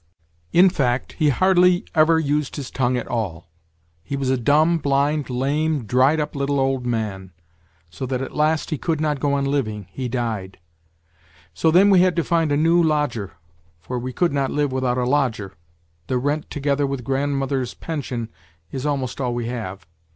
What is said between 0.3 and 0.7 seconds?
In